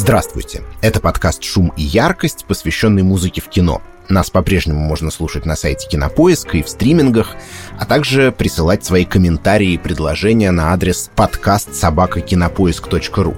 [0.00, 0.62] Здравствуйте.
[0.80, 3.82] Это подкаст «Шум и яркость», посвященный музыке в кино.
[4.08, 7.36] Нас по-прежнему можно слушать на сайте Кинопоиска и в стримингах,
[7.78, 13.36] а также присылать свои комментарии и предложения на адрес подкаст собакакинопоиск.ру.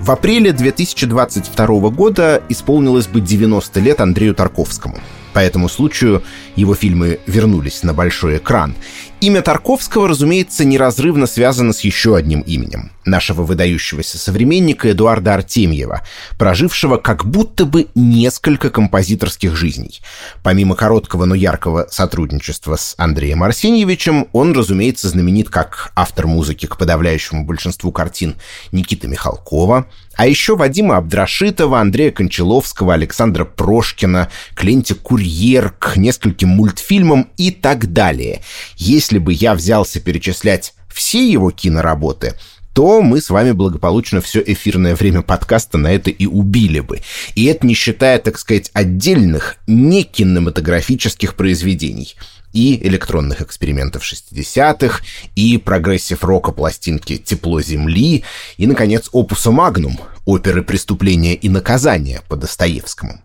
[0.00, 4.98] В апреле 2022 года исполнилось бы 90 лет Андрею Тарковскому.
[5.32, 6.22] По этому случаю
[6.56, 8.74] его фильмы вернулись на большой экран.
[9.22, 16.02] Имя Тарковского, разумеется, неразрывно связано с еще одним именем— нашего выдающегося современника Эдуарда Артемьева,
[16.38, 20.00] прожившего как будто бы несколько композиторских жизней.
[20.42, 26.76] Помимо короткого, но яркого сотрудничества с Андреем Арсеньевичем, он, разумеется, знаменит как автор музыки к
[26.76, 28.34] подавляющему большинству картин
[28.72, 37.30] Никиты Михалкова, а еще Вадима Абдрашитова, Андрея Кончаловского, Александра Прошкина, Кленти Курьер к нескольким мультфильмам
[37.38, 38.42] и так далее.
[38.76, 42.34] Если бы я взялся перечислять все его киноработы,
[42.72, 47.00] то мы с вами благополучно все эфирное время подкаста на это и убили бы.
[47.34, 52.14] И это не считая, так сказать, отдельных не кинематографических произведений
[52.52, 55.02] и электронных экспериментов 60-х,
[55.34, 58.24] и прогрессив-рока пластинки «Тепло земли»,
[58.58, 63.22] и, наконец, опуса «Магнум» оперы «Преступление и наказание» по Достоевскому.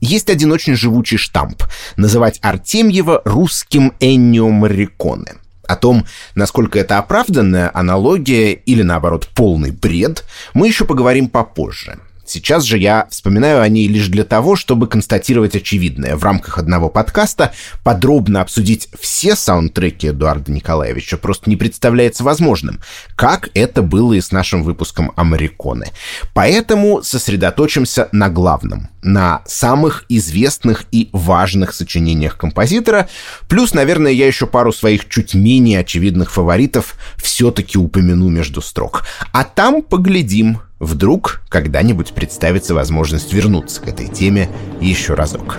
[0.00, 1.62] Есть один очень живучий штамп—
[1.96, 5.34] называть Артемьева русским Эннио Морриконе—
[5.68, 10.24] о том, насколько это оправданная аналогия или, наоборот, полный бред,
[10.54, 11.98] мы еще поговорим попозже.
[12.28, 16.14] Сейчас же я вспоминаю о ней лишь для того, чтобы констатировать очевидное.
[16.14, 22.80] В рамках одного подкаста подробно обсудить все саундтреки Эдуарда Николаевича просто не представляется возможным,
[23.16, 25.86] как это было и с нашим выпуском «Америконы».
[26.34, 33.08] Поэтому сосредоточимся на главном, на самых известных и важных сочинениях композитора,
[33.48, 39.04] плюс, наверное, я еще пару своих чуть менее очевидных фаворитов все-таки упомяну между строк.
[39.32, 44.48] А там поглядим, Вдруг когда-нибудь представится возможность вернуться к этой теме
[44.80, 45.58] еще разок.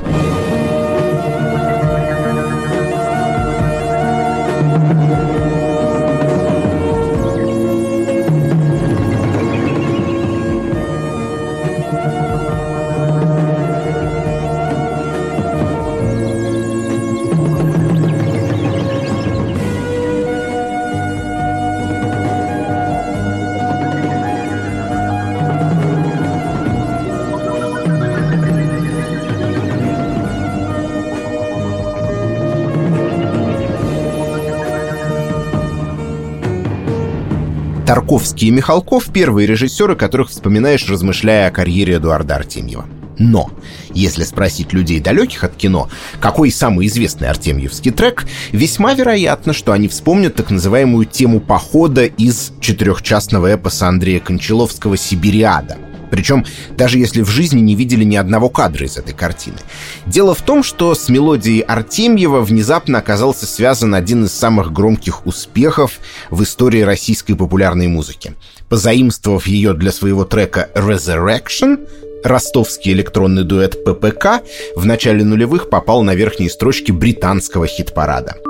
[37.90, 42.86] Тарковский и Михалков— первые режиссеры, которых вспоминаешь, размышляя о карьере Эдуарда Артемьева.
[43.18, 43.50] Но,
[43.96, 45.90] если спросить людей, далеких от кино,
[46.22, 52.52] какой самый известный артемьевский трек, весьма вероятно, что они вспомнят так называемую тему похода из
[52.60, 56.46] четырехчастного эпоса Андрея Кончаловского «Сибириада», причем
[56.78, 59.58] даже если в жизни не видели ни одного кадра из этой картины.
[60.06, 66.00] Дело в том, что с мелодией Артемьева внезапно оказался связан один из самых громких успехов
[66.30, 68.34] в истории российской популярной музыки.
[68.70, 71.88] Позаимствовав ее для своего трека «Resurrection»,
[72.24, 74.44] ростовский электронный дуэт ППК
[74.76, 78.36] в начале нулевых попал на верхние строчки британского хит-парада—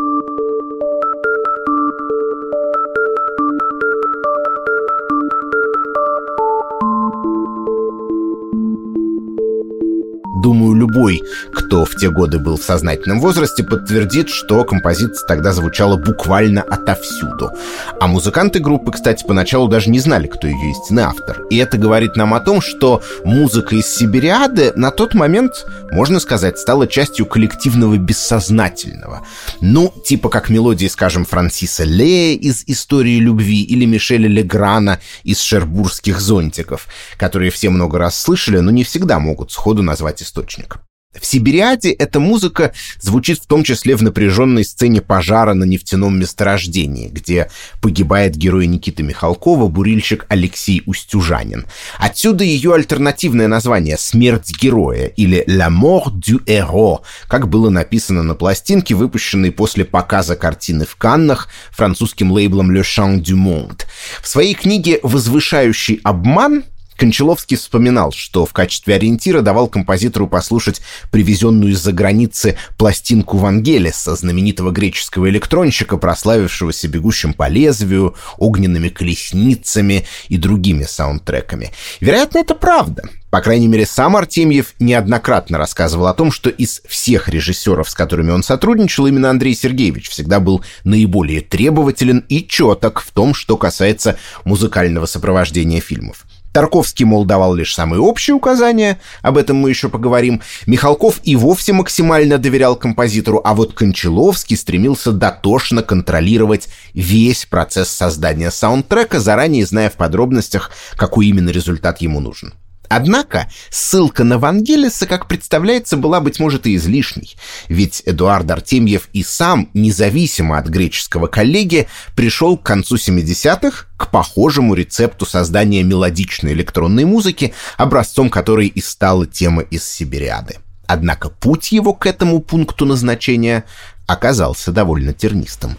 [10.42, 11.22] Думаю, любой,
[11.54, 17.52] кто в те годы был в сознательном возрасте, подтвердит, что композиция тогда звучала буквально отовсюду.
[18.00, 21.42] А музыканты группы, кстати, поначалу даже не знали, кто ее истинный автор.
[21.50, 26.58] И это говорит нам о том, что музыка из Сибириады на тот момент, можно сказать,
[26.58, 29.26] стала частью коллективного бессознательного.
[29.60, 36.22] Ну, типа как мелодии, скажем, Франсиса Лея из «Истории любви» или Мишеля Леграна из «Шербургских
[36.22, 40.80] зонтиков», которые все много раз слышали, но не всегда могут сходу назвать источник.
[41.20, 47.08] В «Сибириаде» эта музыка звучит в том числе в напряженной сцене пожара на нефтяном месторождении,
[47.08, 47.50] где
[47.82, 51.66] погибает герой Никиты Михалкова, бурильщик Алексей Устюжанин.
[51.98, 58.36] Отсюда ее альтернативное название «Смерть героя» или «La mort du héros», как было написано на
[58.36, 63.82] пластинке, выпущенной после показа картины в Каннах французским лейблом «Le Chant du Monde».
[64.22, 66.66] В своей книге «Возвышающий обман»
[67.00, 70.82] Кончаловский вспоминал, что в качестве ориентира давал композитору послушать
[71.12, 80.38] привезенную из-за границы пластинку Вангелиса, знаменитого греческого электронщика, прославившегося «Бегущим по лезвию», «Огненными колесницами» и
[80.38, 81.72] другими саундтреками.
[82.02, 83.04] Вероятно, это правда.
[83.30, 88.32] По крайней мере, сам Артемьев неоднократно рассказывал о том, что из всех режиссеров, с которыми
[88.32, 94.18] он сотрудничал, именно Андрей Сергеевич всегда был наиболее требователен и четок в том, что касается
[94.44, 96.26] музыкального сопровождения фильмов.
[96.52, 100.42] Тарковский, мол, давал лишь самые общие указания, об этом мы еще поговорим.
[100.66, 108.52] Михалков и вовсе максимально доверял композитору, а вот Кончаловский стремился дотошно контролировать весь процесс создания
[108.52, 112.54] саундтрека, заранее зная в подробностях, какой именно результат ему нужен.
[112.90, 117.36] Однако ссылка на Вангелиса, как представляется, была, быть может, и излишней.
[117.70, 124.74] Ведь Эдуард Артемьев и сам, независимо от греческого коллеги, пришел к концу 70-х к похожему
[124.74, 130.58] рецепту создания мелодичной электронной музыки, образцом которой и стала тема из Сибириады.
[130.88, 133.66] Однако путь его к этому пункту назначения
[134.08, 135.78] оказался довольно тернистым.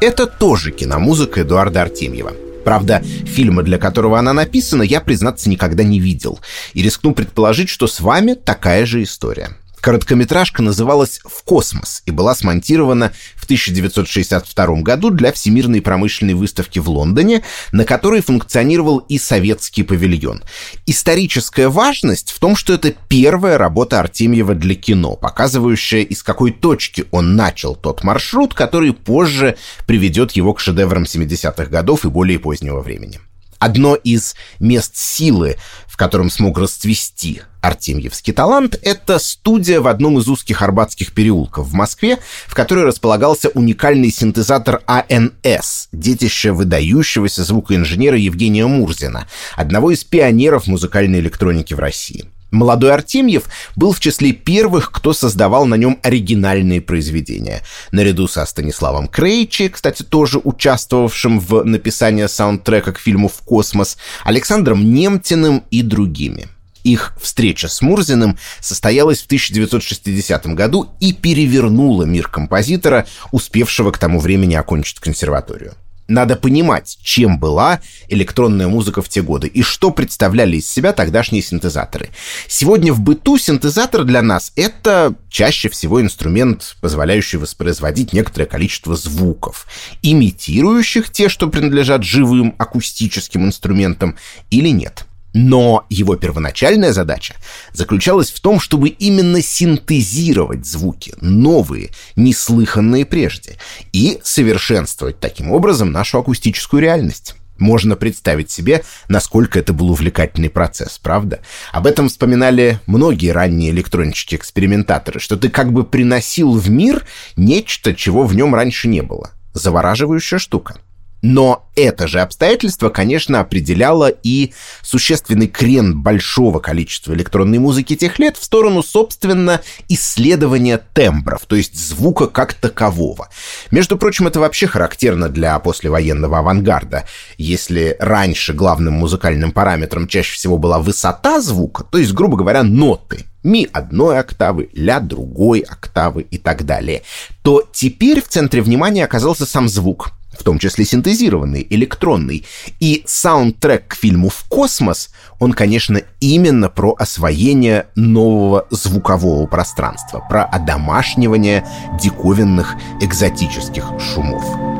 [0.00, 2.32] Это тоже киномузыка Эдуарда Артемьева.
[2.64, 6.40] Правда, фильма, для которого она написана, я, признаться, никогда не видел.
[6.72, 9.50] И рискну предположить, что с вами такая же история.
[9.80, 16.88] Короткометражка называлась «В космос» и была смонтирована в 1962 году для Всемирной промышленной выставки в
[16.90, 17.42] Лондоне,
[17.72, 20.42] на которой функционировал и советский павильон.
[20.84, 27.06] Историческая важность в том, что это первая работа Артемьева для кино, показывающая, из какой точки
[27.10, 29.56] он начал тот маршрут, который позже
[29.86, 33.18] приведет его к шедеврам 70-х годов и более позднего времени.
[33.60, 40.28] Одно из мест силы, в котором смог расцвести Артемьевский талант, это студия в одном из
[40.28, 48.66] узких арбатских переулков в Москве, в которой располагался уникальный синтезатор АНС, детище выдающегося звукоинженера Евгения
[48.66, 52.24] Мурзина, одного из пионеров музыкальной электроники в России.
[52.50, 53.44] Молодой Артемьев
[53.76, 57.62] был в числе первых, кто создавал на нем оригинальные произведения.
[57.92, 64.92] Наряду со Станиславом Крейчи, кстати, тоже участвовавшим в написании саундтрека к фильму «В космос», Александром
[64.92, 66.48] Немтиным и другими.
[66.82, 74.18] Их встреча с Мурзиным состоялась в 1960 году и перевернула мир композитора, успевшего к тому
[74.18, 75.74] времени окончить консерваторию.
[76.10, 81.40] Надо понимать, чем была электронная музыка в те годы и что представляли из себя тогдашние
[81.40, 82.10] синтезаторы.
[82.48, 89.68] Сегодня в быту синтезатор для нас— это чаще всего инструмент, позволяющий воспроизводить некоторое количество звуков,
[90.02, 94.16] имитирующих те, что принадлежат живым акустическим инструментам,
[94.50, 97.34] или нет— но его первоначальная задача
[97.72, 103.56] заключалась в том, чтобы именно синтезировать звуки, новые, неслыханные прежде,
[103.92, 107.34] и совершенствовать таким образом нашу акустическую реальность.
[107.58, 111.40] Можно представить себе, насколько это был увлекательный процесс, правда?
[111.72, 117.04] Об этом вспоминали многие ранние электронщики-экспериментаторы, что ты как бы приносил в мир
[117.36, 119.30] нечто, чего в нем раньше не было.
[119.52, 120.80] Завораживающая штука.
[121.22, 124.52] Но это же обстоятельство, конечно, определяло и
[124.82, 131.76] существенный крен большого количества электронной музыки тех лет в сторону, собственно, исследования тембров, то есть
[131.78, 133.28] звука как такового.
[133.70, 137.04] Между прочим, это вообще характерно для послевоенного авангарда.
[137.36, 143.24] Если раньше главным музыкальным параметром чаще всего была высота звука, то есть, грубо говоря, ноты,
[143.42, 147.02] ми одной октавы, ля другой октавы и так далее,
[147.42, 152.46] то теперь в центре внимания оказался сам звук— в том числе синтезированный, электронный.
[152.80, 160.44] И саундтрек к фильму «В космос», он, конечно, именно про освоение нового звукового пространства, про
[160.44, 161.66] одомашнивание
[162.00, 164.79] диковинных экзотических шумов.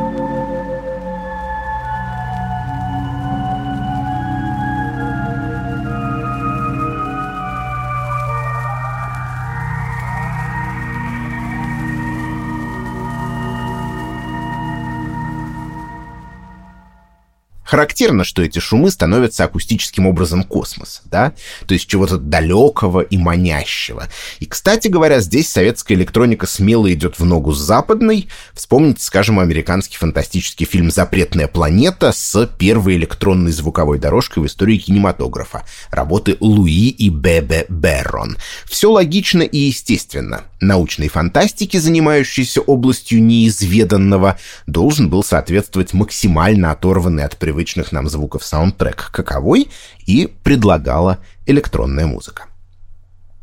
[17.71, 21.35] Характерно, что эти шумы становятся акустическим образом космоса, да?
[21.69, 24.09] То есть чего-то далекого и манящего.
[24.41, 28.29] И, кстати говоря, здесь советская электроника смело идет в ногу с западной.
[28.55, 35.63] Вспомните, скажем, американский фантастический фильм «Запретная планета» с первой электронной звуковой дорожкой в истории кинематографа.
[35.93, 38.37] Работы Луи и Бебе Беррон.
[38.65, 40.43] Все логично и естественно.
[40.61, 48.43] Научной фантастике, занимающейся областью неизведанного, должен был соответствовать максимально оторванный от привычных привычных нам звуков
[48.43, 49.69] саундтрек каковой
[50.07, 52.47] и предлагала электронная музыка.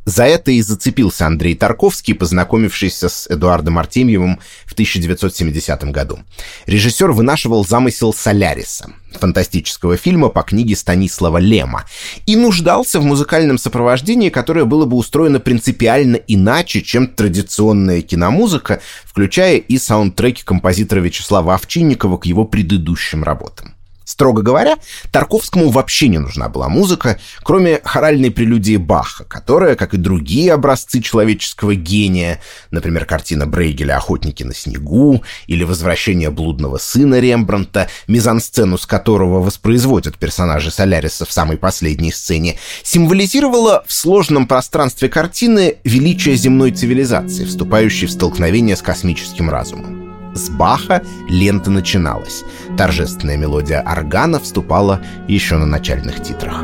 [0.07, 6.19] За это и зацепился Андрей Тарковский, познакомившийся с Эдуардом Артемьевым в 1970 году.
[6.65, 11.83] Режиссер вынашивал замысел «Соляриса», фантастического фильма по книге Станислава Лема,
[12.25, 19.57] и нуждался в музыкальном сопровождении, которое было бы устроено принципиально иначе, чем традиционная киномузыка, включая
[19.57, 23.76] и саундтреки композитора Вячеслава Овчинникова к его предыдущим работам.
[24.07, 24.77] Строго говоря,
[25.11, 31.01] Тарковскому вообще не нужна была музыка, кроме хоральной прелюдии Баха, которая, как и другие образцы
[31.01, 32.39] человеческого гения,
[32.71, 40.17] например, картина Брейгеля «Охотники на снегу» или «Возвращение блудного сына Рембранта», мизансцену с которого воспроизводят
[40.17, 48.07] персонажи Соляриса в самой последней сцене, символизировала в сложном пространстве картины величие земной цивилизации, вступающей
[48.07, 49.96] в столкновение с космическим разумом.
[50.37, 52.43] С Баха лента начиналась.
[52.77, 56.63] Торжественная мелодия органа вступала еще на начальных титрах.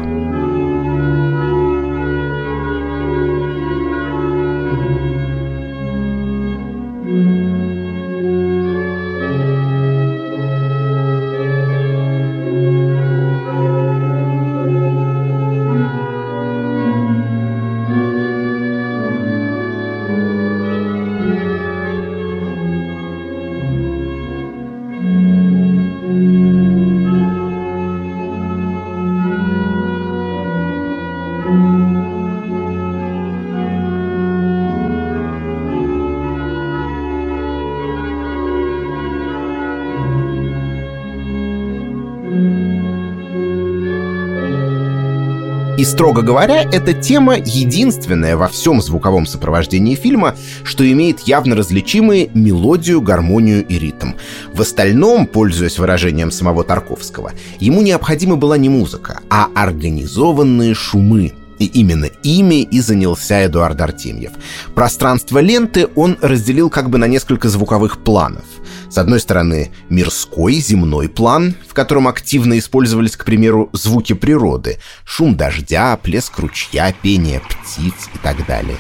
[45.94, 53.00] Строго говоря, эта тема единственная во всем звуковом сопровождении фильма, что имеет явно различимые мелодию,
[53.00, 54.14] гармонию и ритм.
[54.54, 61.34] В остальном, пользуясь выражением самого Тарковского, ему необходима была не музыка, а организованные шумы,
[61.64, 64.32] и именно ими и занялся Эдуард Артемьев.
[64.76, 68.44] Пространство ленты он разделил как бы на несколько звуковых планов.
[68.90, 75.36] С одной стороны, мирской, земной план, в котором активно использовались, к примеру, звуки природы, шум
[75.36, 78.78] дождя, плеск ручья, пение птиц и так далее.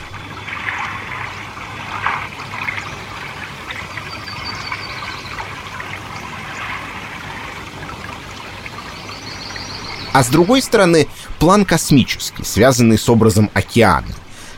[10.13, 11.07] А с другой стороны,
[11.43, 14.07] план космический, связанный с образом океана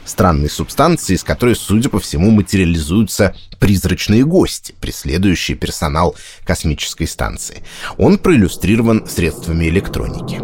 [0.05, 6.15] странной субстанции, из которой, судя по всему, материализуются призрачные гости, преследующие персонал
[6.45, 7.63] космической станции.
[7.97, 10.39] Он проиллюстрирован средствами электроники.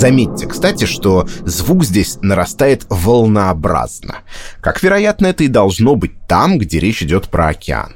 [0.00, 4.20] Заметьте, кстати, что звук здесь нарастает волнообразно.
[4.62, 7.92] Как, вероятно, это и должно быть там, где речь идет про океан.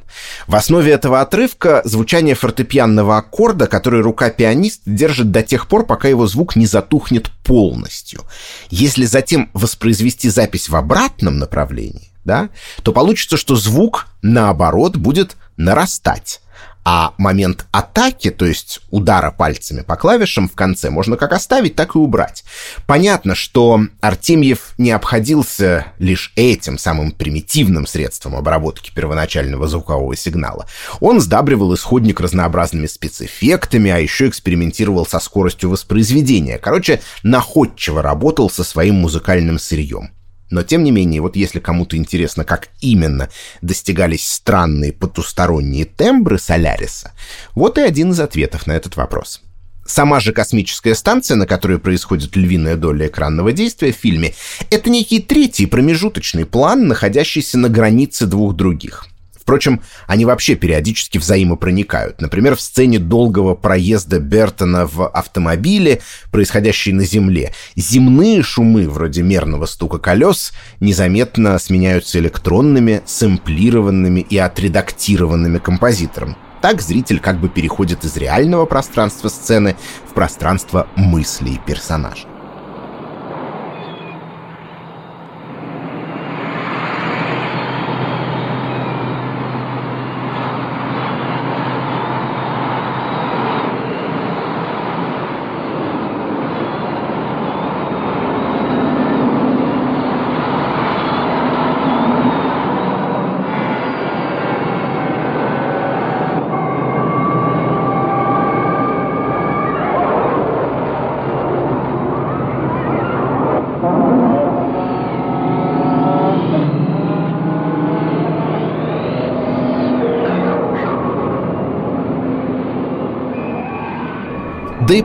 [0.46, 6.06] В основе этого отрывка звучание фортепианного аккорда, который рука пианист держит до тех пор, пока
[6.06, 8.20] его звук не затухнет полностью.
[8.68, 12.50] Если затем воспроизвести запись в обратном направлении, да,
[12.82, 16.42] то получится, что звук, наоборот, будет нарастать.
[16.84, 21.94] А момент атаки, то есть удара пальцами по клавишам в конце, можно как оставить, так
[21.94, 22.44] и убрать.
[22.86, 30.66] Понятно, что Артемьев не обходился лишь этим самым примитивным средством обработки первоначального звукового сигнала.
[31.00, 36.58] Он сдабривал исходник разнообразными спецэффектами, а еще экспериментировал со скоростью воспроизведения.
[36.58, 40.10] Короче, находчиво работал со своим музыкальным сырьем.
[40.50, 43.28] Но, тем не менее, вот если кому-то интересно, как именно
[43.62, 47.12] достигались странные потусторонние тембры Соляриса,
[47.54, 49.42] вот и один из ответов на этот вопрос.
[49.86, 54.34] Сама же космическая станция, на которой происходит львиная доля экранного действия в фильме,
[54.70, 59.06] это некий третий промежуточный план, находящийся на границе двух других—
[59.44, 62.18] Впрочем, они вообще периодически взаимопроникают.
[62.22, 66.00] Например, в сцене долгого проезда Бертона в автомобиле,
[66.32, 75.58] происходящей на Земле, земные шумы, вроде мерного стука колес, незаметно сменяются электронными, сэмплированными и отредактированными
[75.58, 76.36] композитором.
[76.62, 79.76] Так зритель как бы переходит из реального пространства сцены
[80.08, 82.33] в пространство мыслей персонажа.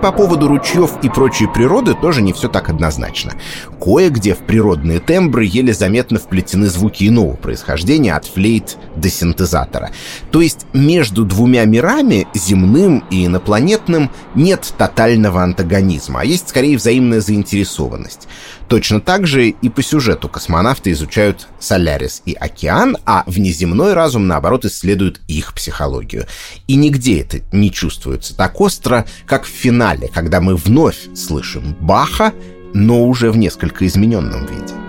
[0.01, 3.33] По поводу ручьев и прочей природы тоже не все так однозначно.
[3.79, 9.91] Кое-где в природные тембры еле заметно вплетены звуки иного происхождения от флейт до синтезатора.
[10.31, 17.21] То есть между двумя мирами, земным и инопланетным, нет тотального антагонизма, а есть скорее взаимная
[17.21, 18.27] заинтересованность.
[18.69, 24.63] Точно так же и по сюжету космонавты изучают Солярис и океан, а внеземной разум, наоборот,
[24.63, 26.27] исследует их психологию.
[26.67, 32.31] И нигде это не чувствуется так остро, как в финале, когда мы вновь слышим Баха,
[32.73, 34.88] но уже в несколько измененном виде.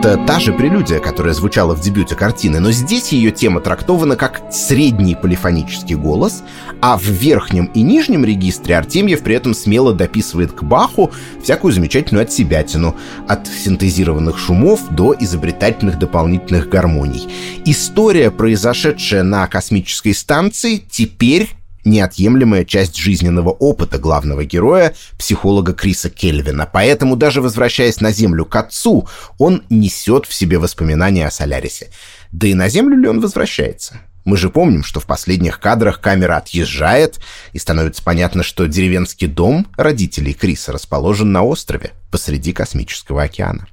[0.00, 4.40] Это та же прелюдия, которая звучала в дебюте картины, но здесь ее тема трактована как
[4.50, 6.42] средний полифонический голос,
[6.80, 11.10] а в верхнем и нижнем регистре Артемьев при этом смело дописывает к Баху
[11.42, 12.96] всякую замечательную отсебятину,
[13.28, 17.28] от синтезированных шумов до изобретательных дополнительных гармоний.
[17.66, 21.50] История, произошедшая на космической станции, теперь
[21.84, 26.68] неотъемлемая часть жизненного опыта главного героя, психолога Криса Кельвина.
[26.70, 29.08] Поэтому даже возвращаясь на Землю к отцу,
[29.38, 31.88] он несет в себе воспоминания о Солярисе.
[32.32, 34.00] Да и на Землю ли он возвращается?
[34.24, 37.18] Мы же помним, что в последних кадрах камера отъезжает,
[37.52, 43.66] и становится понятно, что деревенский дом родителей Криса расположен на острове посреди космического океана.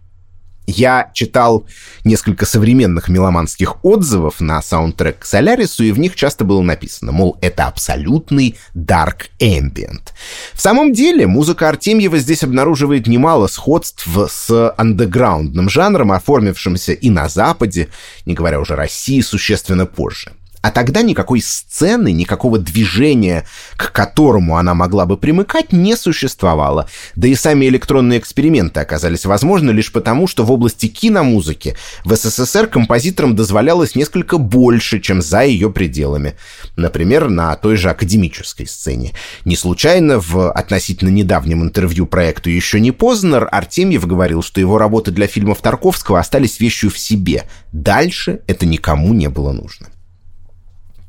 [0.69, 1.65] Я читал
[2.03, 7.37] несколько современных меломанских отзывов на саундтрек к Солярису, и в них часто было написано, мол,
[7.41, 10.09] это абсолютный dark ambient.
[10.53, 17.29] В самом деле, музыка Артемьева здесь обнаруживает немало сходств с андеграундным жанром, оформившимся и на
[17.29, 17.87] Западе,
[18.25, 20.33] не говоря уже России, существенно позже.
[20.61, 26.89] А тогда никакой сцены, никакого движения, к которому она могла бы примыкать, не существовало.
[27.15, 32.67] Да и сами электронные эксперименты оказались возможны лишь потому, что в области киномузыки в СССР
[32.67, 36.35] композиторам дозволялось несколько больше, чем за ее пределами.
[36.75, 39.13] Например, на той же академической сцене.
[39.45, 45.11] Не случайно в относительно недавнем интервью проекту «Еще не Познер» Артемьев говорил, что его работы
[45.11, 47.43] для фильмов Тарковского остались вещью в себе.
[47.71, 49.87] Дальше это никому не было нужно.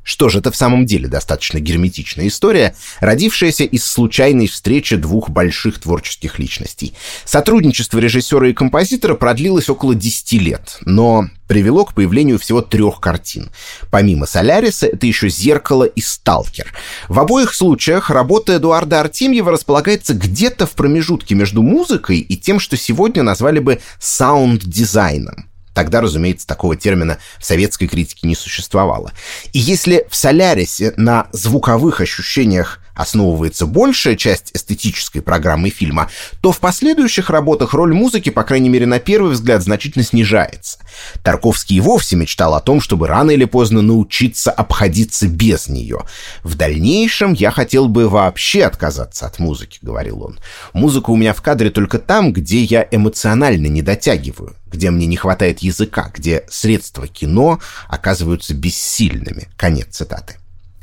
[0.08, 5.78] Что же, это в самом деле достаточно герметичная история, родившаяся из случайной встречи двух больших
[5.78, 6.94] творческих личностей.
[7.26, 13.50] Сотрудничество режиссера и композитора продлилось около 10 лет, но привело к появлению всего трех картин.
[13.90, 16.72] Помимо «Соляриса» это еще «Зеркало» и «Сталкер».
[17.08, 22.78] В обоих случаях работа Эдуарда Артемьева располагается где-то в промежутке между музыкой и тем, что
[22.78, 25.47] сегодня назвали бы саунд-дизайном.
[25.78, 29.12] Тогда, разумеется, такого термина в советской критике не существовало.
[29.52, 36.58] И если в «Солярисе» на звуковых ощущениях основывается большая часть эстетической программы фильма, то в
[36.58, 40.78] последующих работах роль музыки, по крайней мере на первый взгляд, значительно снижается.
[41.22, 46.00] Тарковский и вовсе мечтал о том, чтобы рано или поздно научиться обходиться без нее.
[46.42, 50.40] «В дальнейшем я хотел бы вообще отказаться от музыки»,— говорил он.
[50.72, 55.16] «Музыка у меня в кадре только там, где я эмоционально не дотягиваю, где мне не
[55.16, 59.46] хватает языка, где средства кино оказываются бессильными».
[59.56, 60.37] Конец цитаты.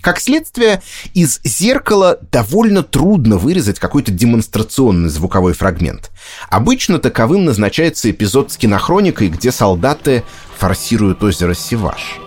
[0.05, 0.83] Как следствие,
[1.15, 6.11] из зеркала довольно трудно вырезать какой-то демонстрационный звуковой фрагмент.
[6.47, 10.23] Обычно таковым назначается эпизод с кинохроникой, где солдаты
[10.59, 12.19] форсируют озеро Севаш.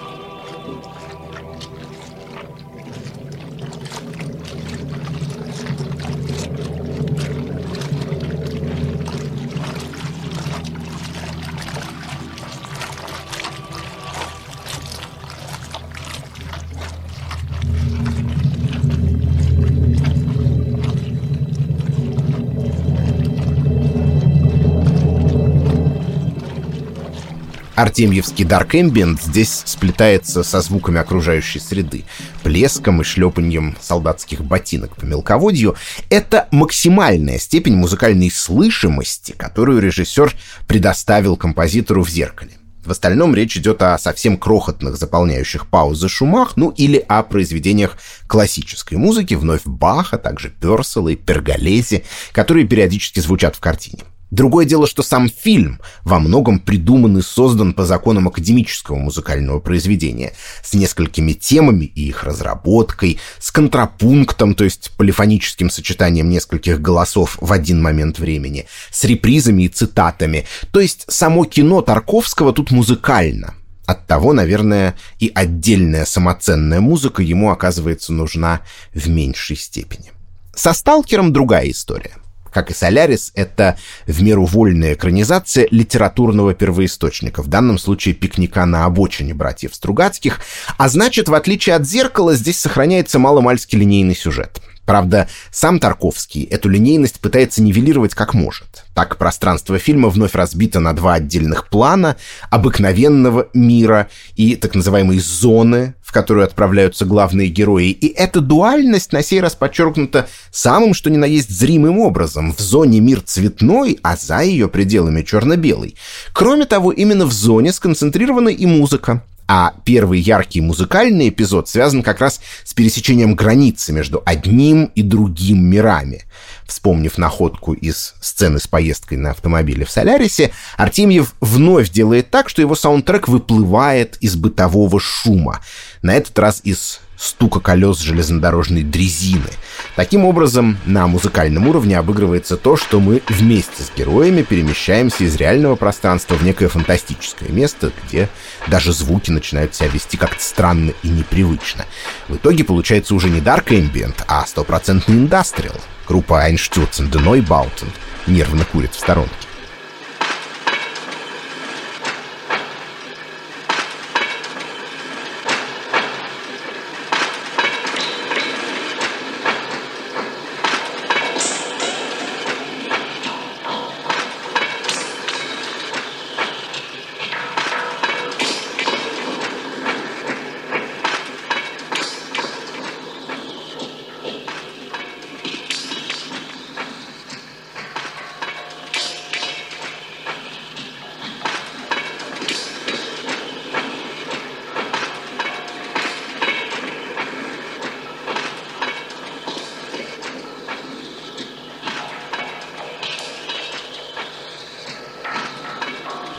[27.78, 32.06] Артемьевский Dark Ambient здесь сплетается со звуками окружающей среды,
[32.42, 35.76] плеском и шлепаньем солдатских ботинок по мелководью.
[36.10, 40.34] Это максимальная степень музыкальной слышимости, которую режиссер
[40.66, 42.50] предоставил композитору в «Зеркале».
[42.84, 48.98] В остальном речь идет о совсем крохотных заполняющих паузы шумах, ну или о произведениях классической
[48.98, 54.02] музыки, вновь Баха, также Персела и Перголези, которые периодически звучат в картине.
[54.30, 60.34] Другое дело, что сам фильм во многом придуман и создан по законам академического музыкального произведения,
[60.62, 67.52] с несколькими темами и их разработкой, с контрапунктом, то есть полифоническим сочетанием нескольких голосов в
[67.52, 70.44] один момент времени, с репризами и цитатами.
[70.72, 73.54] То есть само кино Тарковского тут музыкально.
[73.86, 78.60] Оттого, наверное, и отдельная самоценная музыка ему оказывается нужна
[78.92, 80.12] в меньшей степени.
[80.54, 82.12] Со «Сталкером» другая история—
[82.58, 88.84] как и «Солярис», это в меру вольная экранизация литературного первоисточника, в данном случае «Пикника на
[88.84, 90.40] обочине» братьев Стругацких,
[90.76, 94.60] а значит, в отличие от «Зеркала», здесь сохраняется маломальский линейный сюжет.
[94.88, 98.86] Правда, сам Тарковский эту линейность пытается нивелировать как может.
[98.94, 102.16] Так пространство фильма вновь разбито на два отдельных плана
[102.48, 107.90] обыкновенного мира и так называемой зоны, в которую отправляются главные герои.
[107.90, 112.54] И эта дуальность на сей раз подчеркнута самым, что ни на есть, зримым образом.
[112.54, 115.96] В зоне мир цветной, а за ее пределами черно-белый.
[116.32, 119.22] Кроме того, именно в зоне сконцентрирована и музыка.
[119.50, 125.64] А первый яркий музыкальный эпизод связан как раз с пересечением границы между одним и другим
[125.64, 126.24] мирами.
[126.66, 132.60] Вспомнив находку из сцены с поездкой на автомобиле в Солярисе, Артемьев вновь делает так, что
[132.60, 135.60] его саундтрек выплывает из бытового шума.
[136.02, 139.50] На этот раз из стука колес железнодорожной дрезины.
[139.96, 145.76] Таким образом, на музыкальном уровне обыгрывается то, что мы вместе с героями перемещаемся из реального
[145.76, 148.28] пространства в некое фантастическое место, где
[148.68, 151.84] даже звуки начинают себя вести как-то странно и непривычно.
[152.28, 155.76] В итоге получается уже не Dark Ambient, а стопроцентный индастриал.
[156.06, 157.88] Группа Einstürzen, The Neubauten
[158.26, 159.47] нервно курит в сторонке.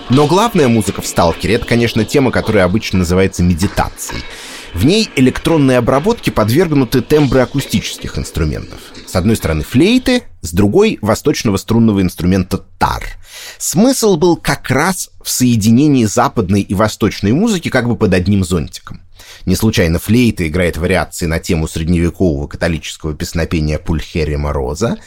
[0.10, 4.24] Но главная музыка в «Сталкере»— это, конечно, тема, которая обычно называется медитацией.
[4.74, 8.80] В ней электронные обработки подвергнуты тембры акустических инструментов.
[9.06, 13.04] С одной стороны флейты, с другой— восточного струнного инструмента тар.
[13.60, 19.02] Смысл был как раз в соединении западной и восточной музыки как бы под одним зонтиком.
[19.46, 24.98] Не случайно флейта играет вариации на тему средневекового католического песнопения Пульхерия Мороза,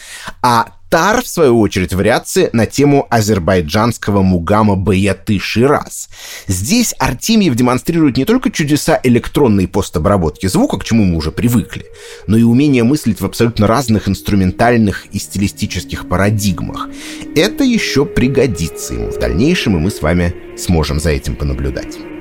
[0.43, 6.11] а Тар, в свою очередь, вариации на тему азербайджанского мугама Баяты Шираз.
[6.47, 11.87] Здесь Артемьев демонстрирует не только чудеса электронной постобработки звука, к чему мы уже привыкли,
[12.27, 16.91] но и умение мыслить в абсолютно разных инструментальных и стилистических парадигмах.
[17.35, 22.12] Это еще пригодится ему в дальнейшем, и мы с вами сможем за этим понаблюдать.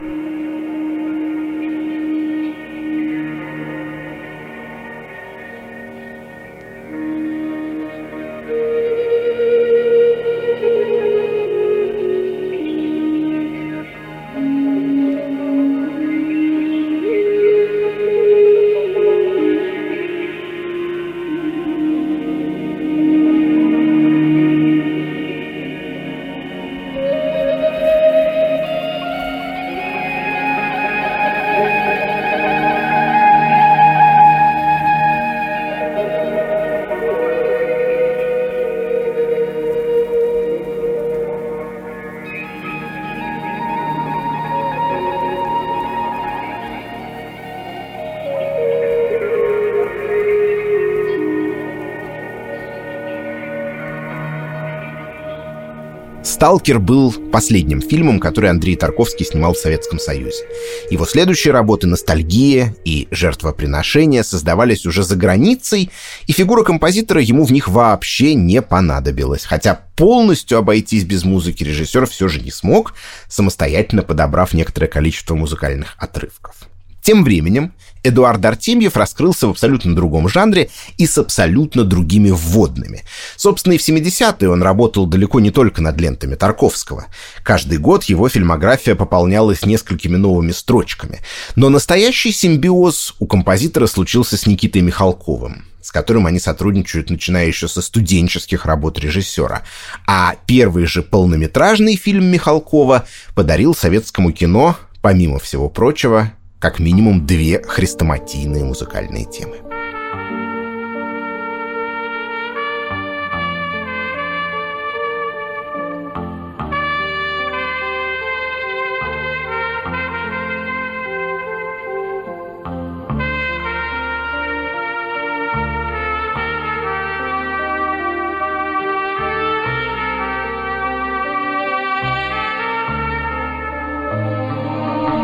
[56.41, 60.43] «Сталкер» был последним фильмом, который Андрей Тарковский снимал в Советском Союзе.
[60.89, 65.91] Его следующие работы «Ностальгия» и «Жертвоприношение» создавались уже за границей,
[66.25, 69.45] и фигура композитора ему в них вообще не понадобилась.
[69.45, 72.95] Хотя полностью обойтись без музыки режиссер все же не смог,
[73.27, 76.55] самостоятельно подобрав некоторое количество музыкальных отрывков.
[77.01, 83.03] Тем временем Эдуард Артемьев раскрылся в абсолютно другом жанре и с абсолютно другими вводными.
[83.35, 87.07] Собственно, и в 70-е он работал далеко не только над лентами Тарковского.
[87.43, 91.19] Каждый год его фильмография пополнялась несколькими новыми строчками.
[91.55, 97.67] Но настоящий симбиоз у композитора случился с Никитой Михалковым с которым они сотрудничают, начиная еще
[97.67, 99.63] со студенческих работ режиссера.
[100.05, 107.59] А первый же полнометражный фильм Михалкова подарил советскому кино, помимо всего прочего, как минимум две
[107.63, 109.70] хрестоматийные музыкальные темы.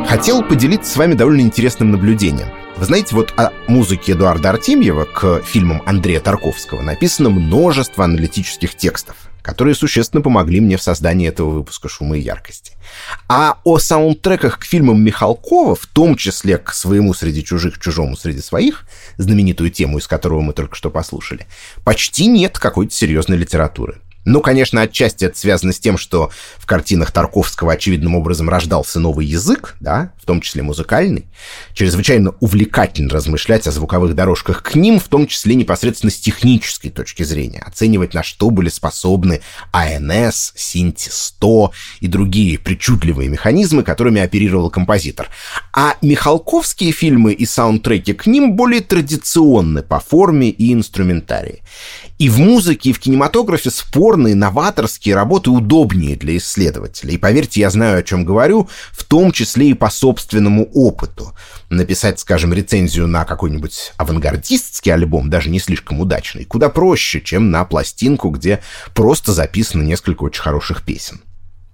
[0.08, 2.48] Хотел поделиться с вами довольно интересным наблюдением.
[2.78, 9.17] Вы знаете, вот о музыке Эдуарда Артемьева к фильмам Андрея Тарковского написано множество аналитических текстов,
[9.41, 12.72] которые существенно помогли мне в создании этого выпуска «Шума и яркости».
[13.28, 18.39] А о саундтреках к фильмам Михалкова, в том числе к своему «Среди чужих, чужому среди
[18.39, 18.86] своих»,
[19.17, 21.48] знаменитую тему, из которого мы только что послушали,
[21.84, 24.00] почти нет какой-то серьезной литературы.
[24.28, 29.26] Ну, конечно, отчасти это связано с тем, что в картинах Тарковского очевидным образом рождался новый
[29.26, 31.28] язык, да, в том числе музыкальный.
[31.74, 37.24] Чрезвычайно увлекательно размышлять о звуковых дорожках к ним, в том числе непосредственно с технической точки
[37.24, 39.40] зрения, оценивать, на что были способны
[39.72, 41.70] АНС, Синти-100
[42.02, 45.30] и другие причудливые механизмы, которыми оперировал композитор.
[45.72, 51.62] А Михалковские фильмы и саундтреки к ним более традиционны по форме и инструментарии.
[52.18, 53.70] И в музыке, и в кинематографе
[54.17, 57.12] спорные, новаторские работы удобнее для исследователя.
[57.12, 61.36] И поверьте, я знаю, о чем говорю, в том числе и по собственному опыту.
[61.69, 67.63] Написать, скажем, рецензию на какой-нибудь авангардистский альбом, даже не слишком удачный, куда проще, чем на
[67.63, 68.60] пластинку, где
[68.95, 71.21] просто записано несколько очень хороших песен.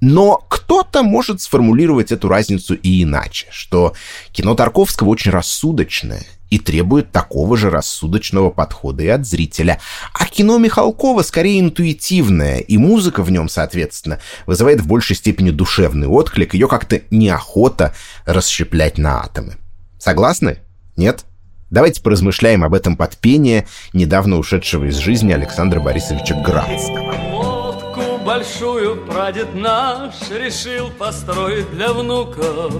[0.02, 3.94] Но кто-то может сформулировать эту разницу и иначе, что
[4.34, 9.80] кино Тарковского очень рассудочное и требует такого же рассудочного подхода и от зрителя.
[10.14, 16.08] А кино Михалкова скорее интуитивное, и музыка в нем, соответственно, вызывает в большей степени душевный
[16.08, 17.96] отклик, ее как-то неохота
[18.28, 19.56] расщеплять на атомы.
[19.98, 20.60] Согласны?
[20.96, 21.26] Нет?
[21.72, 28.20] Давайте поразмышляем об этом под пение недавно ушедшего из жизни Александра Борисовича Градского.
[28.24, 32.76] большую прадед наш решил построить для внуков.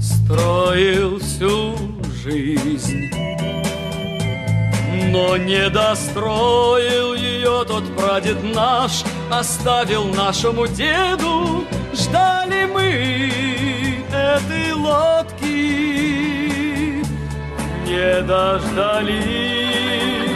[0.00, 3.10] Строил всю жизнь.
[5.12, 15.46] Но не достроил ее тот прадед наш, Оставил нашему деду, ждали мы этой лодки,
[17.86, 20.29] не дождались.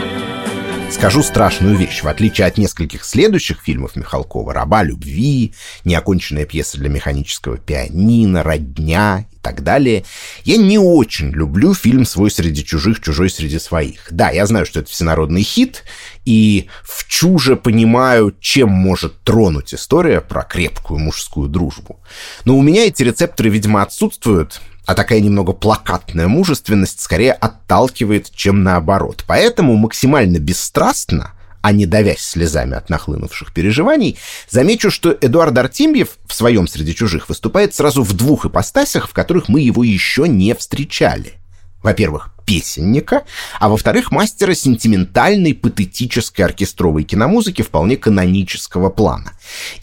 [0.95, 2.03] Скажу страшную вещь.
[2.03, 5.53] В отличие от нескольких следующих фильмов Михалкова «Раба любви»,
[5.83, 10.05] «Неоконченная пьеса для механического пианино», «Родня» и так далее,
[10.45, 14.07] я не очень люблю фильм «Свой среди чужих, чужой среди своих».
[14.09, 15.83] Да, я знаю, что это всенародный хит,
[16.23, 21.99] и в чуже понимаю, чем может тронуть история про крепкую мужскую дружбу.
[22.45, 28.63] Но у меня эти рецепторы, видимо, отсутствуют, а такая немного плакатная мужественность скорее отталкивает, чем
[28.63, 29.23] наоборот.
[29.27, 34.19] Поэтому максимально бесстрастно, а не давясь слезами от нахлынувших переживаний,
[34.49, 39.49] замечу, что Эдуард Артемьев в своем «Среди чужих» выступает сразу в двух ипостасях, в которых
[39.49, 41.33] мы его еще не встречали.
[41.81, 43.23] Во-первых, песенника,
[43.59, 49.33] а во-вторых, мастера сентиментальной, патетической оркестровой киномузыки вполне канонического плана.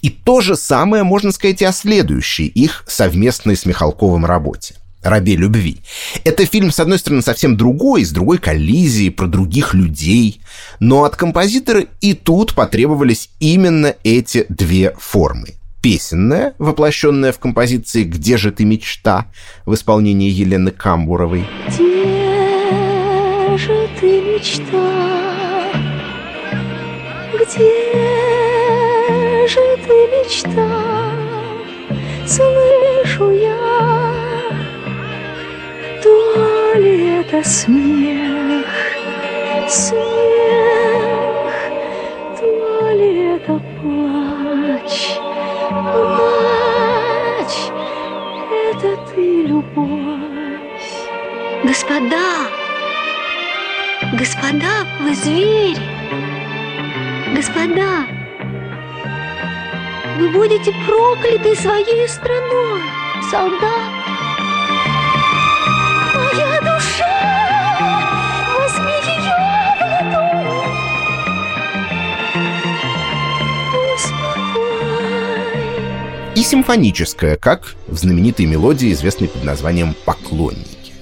[0.00, 4.76] И то же самое можно сказать и о следующей их совместной с Михалковым работе.
[5.02, 5.78] «Рабе любви».
[6.24, 10.40] Это фильм, с одной стороны, совсем другой, с другой коллизией, про других людей.
[10.80, 15.54] Но от композитора и тут потребовались именно эти две формы.
[15.82, 19.26] Песенная, воплощенная в композиции «Где же ты, мечта»
[19.66, 21.44] в исполнении Елены Камбуровой.
[21.66, 25.72] Где же ты, мечта?
[27.34, 27.72] Где
[29.48, 30.68] же ты, мечта?
[32.24, 33.71] Слышу я
[36.78, 38.66] ли это смех,
[39.68, 40.02] смех,
[42.38, 45.18] то ли это плач,
[45.92, 47.54] плач,
[48.70, 49.90] это ты любовь.
[51.64, 52.48] Господа,
[54.14, 55.76] господа, вы звери,
[57.34, 58.06] господа,
[60.18, 62.80] вы будете прокляты своей страной,
[63.30, 63.91] солдат.
[76.34, 80.92] И симфоническая, как в знаменитой мелодии, известной под названием «Поклонники».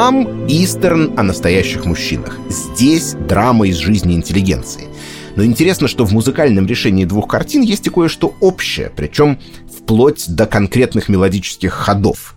[0.00, 2.38] Там Истерн о настоящих мужчинах.
[2.48, 4.88] Здесь драма из жизни интеллигенции.
[5.36, 9.38] Но интересно, что в музыкальном решении двух картин есть и кое-что общее, причем
[9.70, 12.29] вплоть до конкретных мелодических ходов.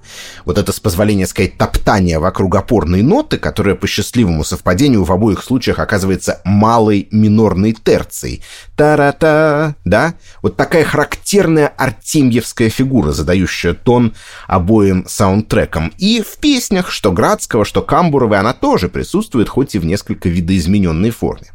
[0.45, 5.43] Вот это, с позволения сказать, топтание вокруг опорной ноты, которая по счастливому совпадению в обоих
[5.43, 8.43] случаях оказывается малой минорной терцией.
[8.75, 10.15] Та-ра-та, да?
[10.41, 14.13] Вот такая характерная артемьевская фигура, задающая тон
[14.47, 15.93] обоим саундтрекам.
[15.97, 21.11] И в песнях, что Градского, что Камбуровой, она тоже присутствует, хоть и в несколько видоизмененной
[21.11, 21.47] форме.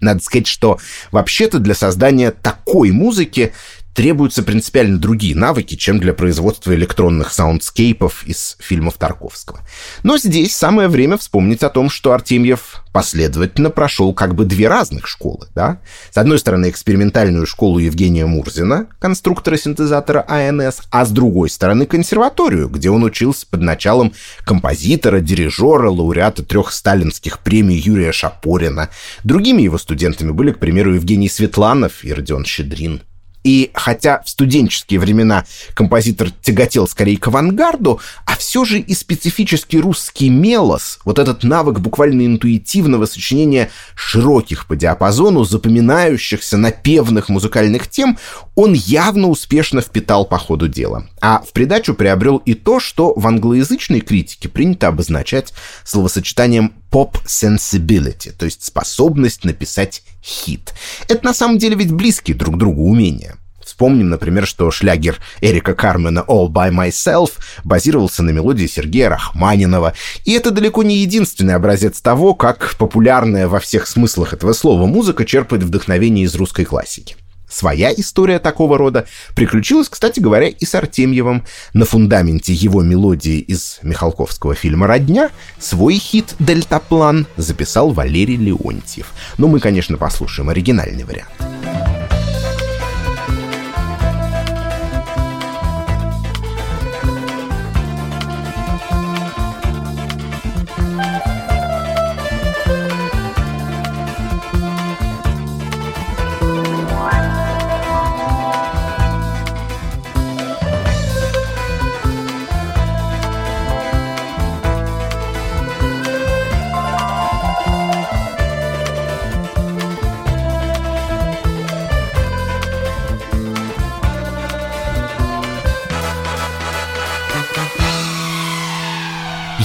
[0.00, 0.78] Надо сказать, что
[1.10, 3.54] вообще-то для создания такой музыки
[3.96, 9.60] требуются принципиально другие навыки, чем для производства электронных саундскейпов из фильмов Тарковского.
[10.02, 15.06] Но здесь самое время вспомнить о том, что Артемьев последовательно прошел как бы две разных
[15.06, 15.48] школы.
[15.54, 15.80] Да?
[16.10, 22.90] С одной стороны, экспериментальную школу Евгения Мурзина, конструктора-синтезатора АНС, а с другой стороны, консерваторию, где
[22.90, 24.12] он учился под началом
[24.44, 28.90] композитора, дирижера, лауреата трех сталинских премий Юрия Шапорина.
[29.24, 33.00] Другими его студентами были, к примеру, Евгений Светланов и Родион Щедрин.
[33.46, 39.78] И хотя в студенческие времена композитор тяготел скорее к авангарду, а все же и специфический
[39.78, 48.18] русский мелос, вот этот навык буквально интуитивного сочинения широких по диапазону, запоминающихся напевных музыкальных тем,
[48.56, 51.06] он явно успешно впитал по ходу дела.
[51.20, 55.54] А в придачу приобрел и то, что в англоязычной критике принято обозначать
[55.84, 60.74] словосочетанием pop sensibility, то есть способность написать хит.
[61.08, 63.36] Это на самом деле ведь близкие друг другу умения.
[63.64, 67.32] Вспомним, например, что шлягер Эрика Кармена «All by Myself»
[67.64, 69.92] базировался на мелодии Сергея Рахманинова.
[70.24, 75.24] И это далеко не единственный образец того, как популярная во всех смыслах этого слова музыка
[75.24, 77.16] черпает вдохновение из русской классики.
[77.48, 81.44] Своя история такого рода приключилась, кстати говоря, и с Артемьевым.
[81.72, 89.12] На фундаменте его мелодии из Михалковского фильма «Родня» свой хит «Дельтаплан» записал Валерий Леонтьев.
[89.38, 91.95] Но мы, конечно, послушаем оригинальный вариант.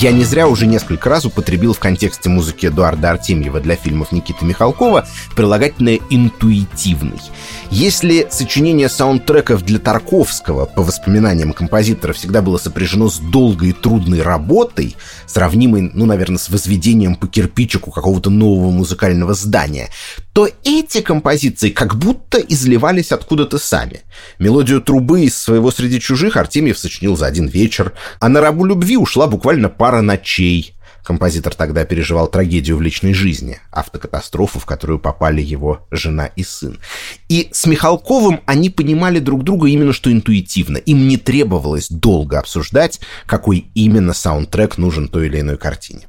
[0.01, 4.45] Я не зря уже несколько раз употребил в контексте музыки Эдуарда Артемьева для фильмов Никиты
[4.45, 7.19] Михалкова прилагательное «интуитивный».
[7.69, 14.23] Если сочинение саундтреков для Тарковского, по воспоминаниям композитора, всегда было сопряжено с долгой и трудной
[14.23, 14.95] работой,
[15.27, 19.89] сравнимой, ну, наверное, с возведением по кирпичику какого-то нового музыкального здания,
[20.33, 24.01] то эти композиции как будто изливались откуда-то сами.
[24.39, 28.97] Мелодию трубы из своего «Среди чужих» Артемьев сочинил за один вечер, а на «Рабу любви»
[28.97, 30.75] ушла буквально пара ночей.
[31.03, 36.79] Композитор тогда переживал трагедию в личной жизни, автокатастрофу, в которую попали его жена и сын.
[37.27, 40.77] И с Михалковым они понимали друг друга именно что интуитивно.
[40.77, 46.07] Им не требовалось долго обсуждать, какой именно саундтрек нужен той или иной картине.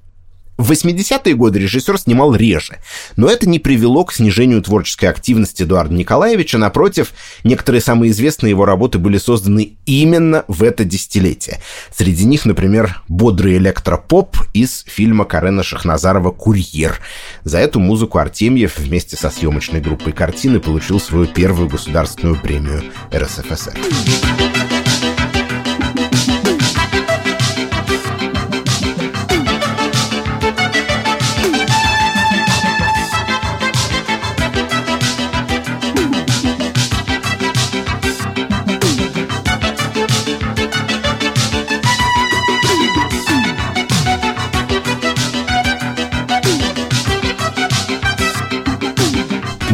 [0.58, 2.78] В 80-е годы режиссер снимал реже,
[3.16, 6.58] но это не привело к снижению творческой активности Эдуарда Николаевича.
[6.58, 7.12] Напротив,
[7.42, 11.60] некоторые самые известные его работы были созданы именно в это десятилетие.
[11.94, 17.00] Среди них, например, бодрый электропоп из фильма Карена Шахназарова «Курьер».
[17.44, 23.78] За эту музыку Артемьев вместе со съемочной группой картины получил свою первую государственную премию РСФСР.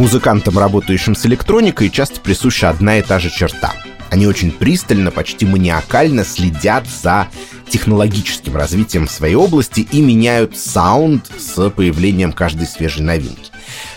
[0.08, 3.74] Музыкантам, работающим с электроникой, часто присуща одна и та же черта.
[4.08, 7.28] Они очень пристально, почти маниакально следят за
[7.68, 13.50] технологическим развитием своей области и меняют саунд с появлением каждой свежей новинки.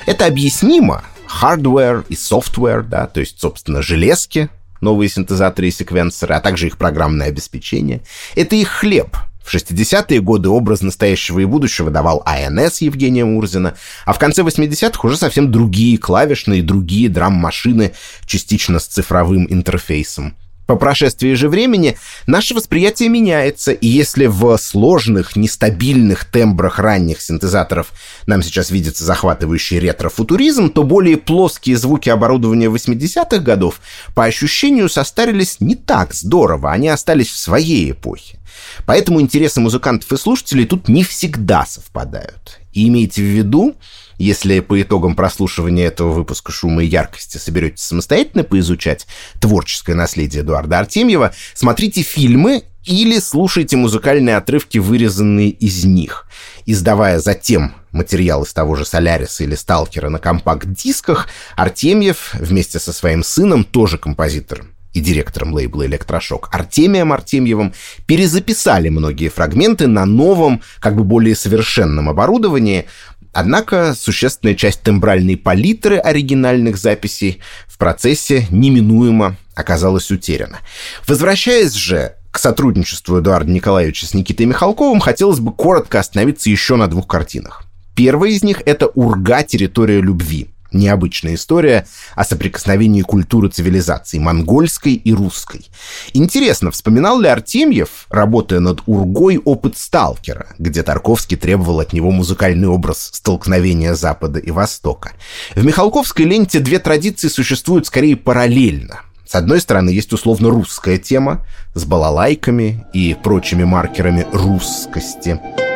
[0.06, 1.02] Это объяснимо.
[1.42, 4.50] Hardware и software, да, то есть, собственно, железки,
[4.82, 8.02] новые синтезаторы и секвенсоры, а также их программное обеспечение.
[8.36, 13.76] Это их хлеб— в 60-е годы образ настоящего и будущего давал АНС Евгения Мурзина,
[14.06, 17.94] а в конце 80-х уже совсем другие клавишные, другие драм-машины,
[18.26, 20.36] частично с цифровым интерфейсом.
[20.72, 27.88] По прошествии же времени наше восприятие меняется, и если в сложных, нестабильных тембрах ранних синтезаторов
[28.26, 33.82] нам сейчас видится захватывающий ретро-футуризм, то более плоские звуки оборудования 80-х годов
[34.16, 38.40] по ощущению состарились не так здорово, они остались в своей эпохе.
[38.86, 42.60] Поэтому интересы музыкантов и слушателей тут не всегда совпадают.
[42.74, 43.76] И имейте в виду,
[44.18, 49.08] если по итогам прослушивания этого выпуска «Шума и яркости» соберетесь самостоятельно поизучать
[49.40, 56.28] творческое наследие Эдуарда Артемьева, смотрите фильмы или слушайте музыкальные отрывки, вырезанные из них.
[56.66, 63.24] Издавая затем материал из того же «Соляриса» или «Сталкера» на компакт-дисках, Артемьев вместе со своим
[63.24, 67.74] сыном, тоже композитором, и директором лейбла «Электрошок» Артемием Артемьевым
[68.06, 72.86] перезаписали многие фрагменты на новом, как бы более совершенном оборудовании,
[73.34, 80.60] Однако существенная часть тембральной палитры оригинальных записей в процессе неминуемо оказалась утеряна.
[81.08, 86.88] Возвращаясь же к сотрудничеству Эдуарда Николаевича с Никитой Михалковым, хотелось бы коротко остановиться еще на
[86.88, 87.64] двух картинах.
[87.96, 89.44] Первая из них— это «Урга.
[89.44, 95.66] Территория любви», Необычная история о соприкосновении культуры цивилизаций, монгольской и русской.
[96.14, 102.70] Интересно, вспоминал ли Артемьев, работая над Ургой, опыт сталкера, где Тарковский требовал от него музыкальный
[102.70, 105.12] образ столкновения Запада и Востока?
[105.56, 109.02] В Михалковской ленте две традиции существуют скорее параллельно.
[109.26, 115.40] С одной стороны, есть условно русская тема с балалайками и прочими маркерами русскости–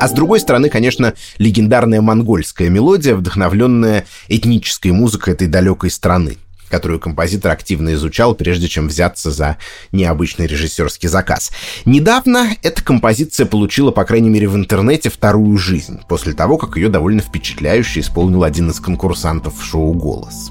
[0.00, 6.38] А с другой стороны, конечно, легендарная монгольская мелодия, вдохновленная этнической музыкой этой далекой страны
[6.70, 9.56] которую композитор активно изучал, прежде чем взяться за
[9.90, 11.50] необычный режиссерский заказ.
[11.86, 16.90] Недавно эта композиция получила, по крайней мере, в интернете вторую жизнь, после того, как ее
[16.90, 20.50] довольно впечатляюще исполнил один из конкурсантов шоу «Голос».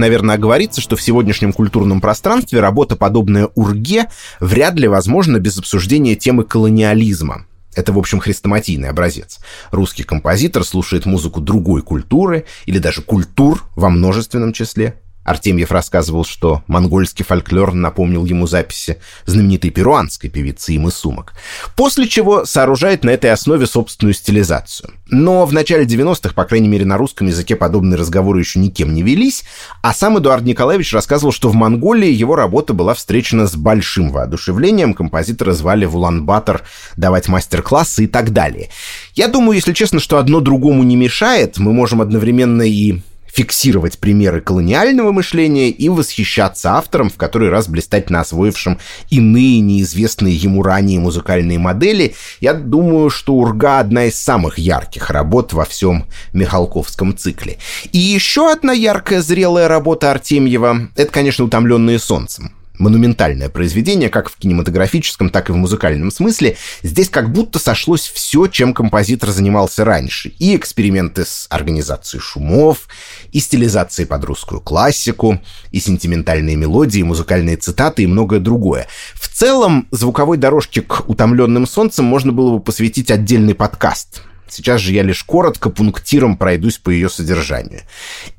[0.00, 4.06] Наверное, оговориться, что в сегодняшнем культурном пространстве работа, подобная Урге,
[4.40, 7.46] вряд ли возможна без обсуждения темы колониализма.
[7.76, 9.38] Это, в общем, хрестоматийный образец.
[9.70, 16.62] Русский композитор слушает музыку другой культуры или даже культур во множественном числе, Артемьев рассказывал, что
[16.66, 21.34] монгольский фольклор напомнил ему записи знаменитой перуанской певицы Имы Сумок,
[21.76, 24.94] после чего сооружает на этой основе собственную стилизацию.
[25.08, 29.02] Но в начале 90-х, по крайней мере на русском языке, подобные разговоры еще никем не
[29.02, 29.44] велись,
[29.82, 34.94] а сам Эдуард Николаевич рассказывал, что в Монголии его работа была встречена с большим воодушевлением,
[34.94, 36.62] композитора звали в Улан-Батор
[36.96, 38.70] давать мастер-классы и так далее.
[39.14, 43.00] Я думаю, если честно, что одно другому не мешает, мы можем одновременно и
[43.32, 48.78] фиксировать примеры колониального мышления и восхищаться автором, в который раз блистательно освоившим
[49.10, 52.14] иные неизвестные ему ранее музыкальные модели.
[52.40, 57.58] Я думаю, что «Урга»— одна из самых ярких работ во всем Михалковском цикле.
[57.92, 64.36] И еще одна яркая зрелая работа Артемьева— это, конечно, «Утомленные солнцем» монументальное произведение, как в
[64.36, 66.56] кинематографическом, так и в музыкальном смысле.
[66.82, 70.30] Здесь как будто сошлось все, чем композитор занимался раньше.
[70.38, 72.88] И эксперименты с организацией шумов,
[73.30, 78.88] и стилизацией под русскую классику, и сентиментальные мелодии, музыкальные цитаты и многое другое.
[79.14, 84.92] В целом, звуковой дорожке к «Утомленным солнцем» можно было бы посвятить отдельный подкаст— Сейчас же
[84.92, 87.82] я лишь коротко пунктиром пройдусь по ее содержанию.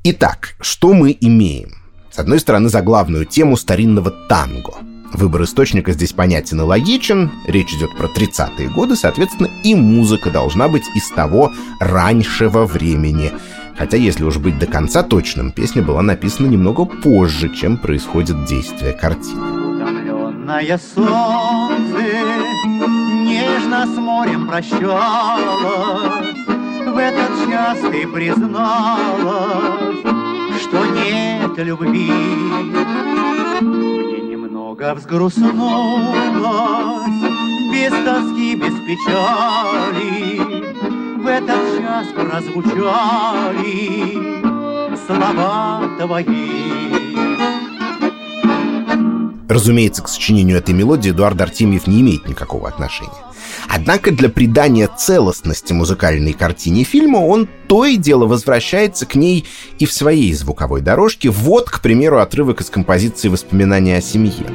[0.04, 1.81] Итак, что мы имеем?
[2.12, 4.74] С одной стороны, заглавную тему старинного танго.
[5.14, 7.30] Выбор источника здесь понятен и логичен.
[7.46, 13.32] Речь идет про 30-е годы, соответственно, и музыка должна быть из того раньшего времени.
[13.78, 18.92] Хотя, если уж быть до конца точным, песня была написана немного позже, чем происходит действие
[18.92, 19.76] картины.
[19.76, 22.02] Утомленное солнце
[23.24, 26.36] нежно с морем прощалась,
[26.86, 29.96] В этот час ты призналась,
[30.72, 32.10] что нет любви.
[33.60, 35.52] Мне немного взгрустнулось,
[37.70, 40.40] без тоски, без печали,
[41.22, 43.82] В этот час прозвучали
[45.06, 46.81] слова твои.
[49.52, 53.10] Разумеется, к сочинению этой мелодии Эдуард Артемьев не имеет никакого отношения.
[53.68, 59.44] Однако для придания целостности музыкальной картине фильма он то и дело возвращается к ней
[59.78, 61.28] и в своей звуковой дорожке.
[61.28, 64.46] Вот, к примеру, отрывок из композиции «Воспоминания о семье».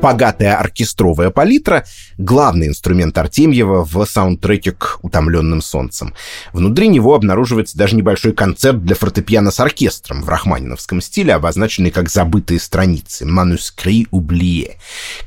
[0.00, 1.84] Богатая оркестровая палитра—
[2.18, 6.14] главный инструмент Артемьева в саундтреке к «Утомленным солнцем».
[6.52, 12.08] Внутри него обнаруживается даже небольшой концерт для фортепиано с оркестром в рахманиновском стиле, обозначенный как
[12.08, 14.76] «забытые страницы»— «манускри oublié».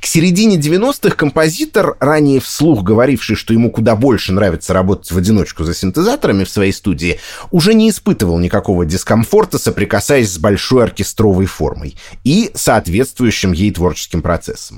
[0.00, 5.64] К середине 90-х композитор, ранее вслух говоривший, что ему куда больше нравится работать в одиночку
[5.64, 7.20] за синтезаторами в своей студии,
[7.50, 14.73] уже не испытывал никакого дискомфорта, соприкасаясь с большой оркестровой формой и соответствующим ей творческим процессом.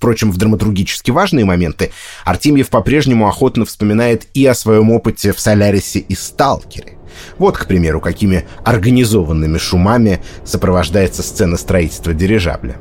[0.00, 1.90] Впрочем, в драматургически важные моменты
[2.24, 6.96] Артемьев по-прежнему охотно вспоминает и о своем опыте в «Солярисе» и «Сталкере».
[7.36, 12.78] Вот, к примеру, какими организованными шумами сопровождается сцена строительства дирижабля.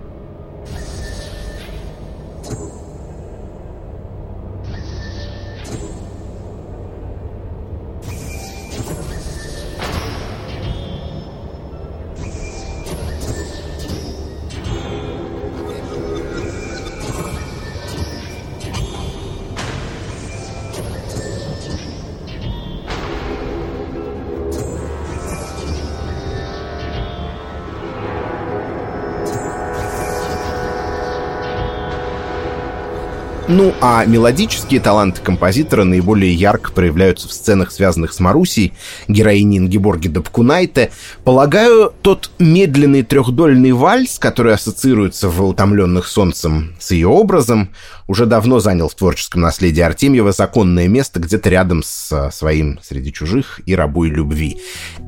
[33.81, 38.73] А мелодические таланты композитора наиболее ярко проявляются в сценах, связанных с Марусей,
[39.07, 40.91] героиней Ингеборги Дапкунайте.
[41.23, 47.69] Полагаю, тот медленный трехдольный вальс, который ассоциируется в «Утомленных солнцем» с ее образом,
[48.09, 53.61] уже давно занял в творческом наследии Артемьева законное место где-то рядом с своим «Среди чужих»
[53.67, 54.57] и «Рабой любви».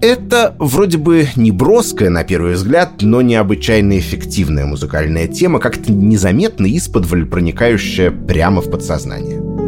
[0.01, 6.67] Это вроде бы не броская, на первый взгляд, но необычайно эффективная музыкальная тема, как-то незаметно
[6.67, 9.60] исподволь проникающая прямо в подсознание.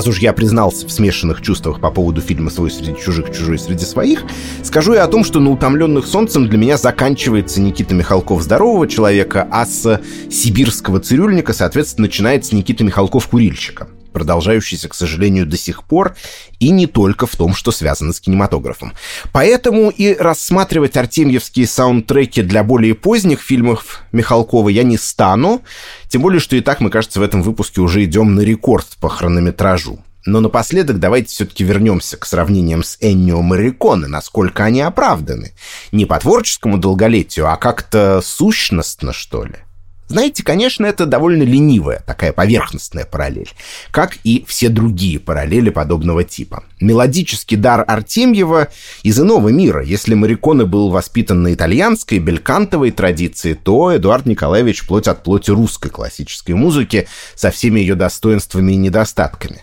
[0.00, 3.84] Раз уж я признался в смешанных чувствах по поводу фильма «Свой среди чужих, чужой среди
[3.84, 4.22] своих»,
[4.62, 8.40] скажу я о том, что на «Утомленных солнцем» для меня заканчивается Никита Михалков.
[8.40, 15.56] Здорового человека, а с сибирского цирюльника, соответственно, начинается Никита Михалков курильщика продолжающийся, к сожалению, до
[15.56, 16.16] сих пор,
[16.58, 18.92] и не только в том, что связано с кинематографом.
[19.32, 25.62] Поэтому и рассматривать артемьевские саундтреки для более поздних фильмов Михалкова я не стану,
[26.08, 29.08] тем более, что и так, мы, кажется, в этом выпуске уже идем на рекорд по
[29.08, 30.00] хронометражу.
[30.26, 35.52] Но напоследок давайте все-таки вернемся к сравнениям с Эннио Мариконе, насколько они оправданы.
[35.92, 39.56] Не по творческому долголетию, а как-то сущностно, что ли.
[40.10, 43.50] Знаете, конечно, это довольно ленивая, такая поверхностная параллель,
[43.92, 46.64] как и все другие параллели подобного типа.
[46.80, 48.70] Мелодический дар Артемьева
[49.04, 49.84] из иного мира.
[49.84, 55.90] Если Мариконе был воспитан на итальянской, белькантовой традиции, то Эдуард Николаевич плоть от плоти русской
[55.90, 57.06] классической музыки
[57.36, 59.60] со всеми ее достоинствами и недостатками.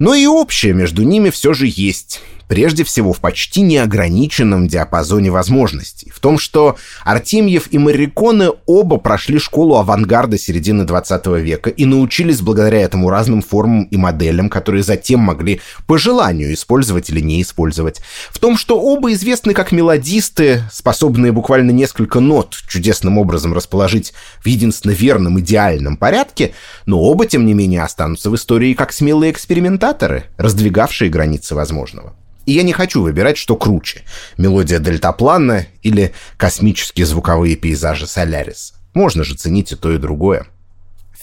[0.00, 6.10] Но и общее между ними все же есть прежде всего в почти неограниченном диапазоне возможностей.
[6.10, 12.40] В том, что Артемьев и Мариконе оба прошли школу авангарда середины 20 века и научились
[12.40, 18.00] благодаря этому разным формам и моделям, которые затем могли по желанию использовать или не использовать.
[18.30, 24.46] В том, что оба известны как мелодисты, способные буквально несколько нот чудесным образом расположить в
[24.46, 26.54] единственно верном идеальном порядке,
[26.86, 32.14] но оба, тем не менее, останутся в истории как смелые экспериментаторы, раздвигавшие границы возможного.
[32.46, 34.02] И я не хочу выбирать, что круче—
[34.38, 38.74] мелодия дельтаплана или космические звуковые пейзажи Солярис.
[38.92, 40.46] Можно же ценить и то, и другое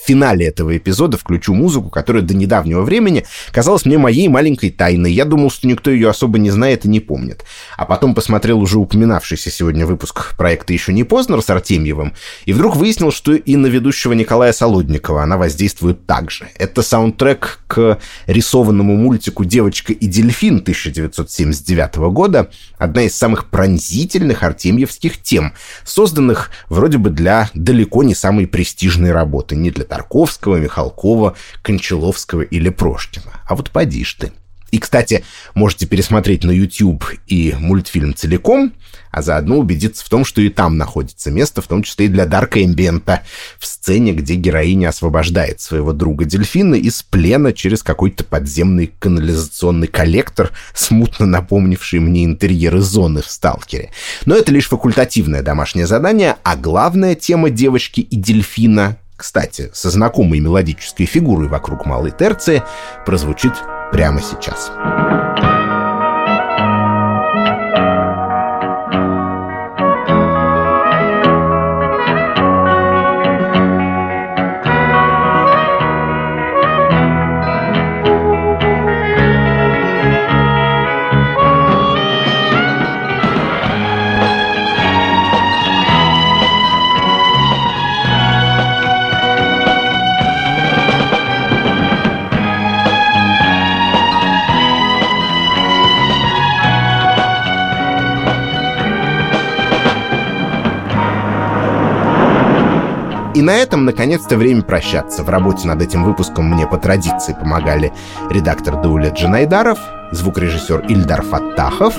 [0.02, 5.12] в финале этого эпизода включу музыку, которая до недавнего времени казалась мне моей маленькой тайной.
[5.12, 7.46] Я думал, что никто ее особо не знает и не помнит.
[7.78, 12.14] А потом посмотрел уже упоминавшийся сегодня выпуск проекта «Еще не поздно» с Артемьевым,
[12.46, 16.48] и вдруг выяснил, что и на ведущего Николая Солодникова она воздействует так же.
[16.58, 25.22] Это саундтрек к рисованному мультику «Девочка и дельфин» 1979 года, одна из самых пронзительных артемьевских
[25.22, 25.54] тем,
[25.86, 32.70] созданных вроде бы для далеко не самой престижной работы, не для Тарковского, Михалкова, Кончаловского или
[32.70, 33.42] Прошкина.
[33.46, 34.32] А вот поди ж ты.
[34.72, 38.72] И, кстати, можете пересмотреть на YouTube и мультфильм целиком,
[39.12, 42.26] а заодно убедиться в том, что и там находится место, в том числе и для
[42.26, 43.24] Дарка Эмбиента,
[43.60, 51.26] в сцене, где героиня освобождает своего друга-дельфина из плена через какой-то подземный канализационный коллектор, смутно
[51.26, 53.92] напомнивший мне интерьеры зоны в «Сталкере».
[54.26, 60.40] Но это лишь факультативное домашнее задание, а главная тема девочки и дельфина кстати, со знакомой
[60.40, 62.64] мелодической фигурой вокруг малой терции,
[63.06, 63.54] прозвучит
[63.92, 64.72] прямо сейчас.
[103.42, 105.24] И на этом, наконец-то, время прощаться.
[105.24, 107.92] В работе над этим выпуском мне по традиции помогали
[108.30, 109.80] редактор Дауля Джанайдаров,
[110.12, 111.96] звукорежиссер Ильдар Фаттахов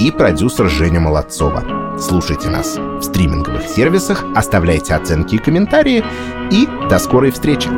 [0.00, 1.98] и продюсер Женя Молодцова.
[2.00, 6.02] Слушайте нас в стриминговых сервисах, оставляйте оценки и комментарии,
[6.50, 7.68] и до скорой встречи!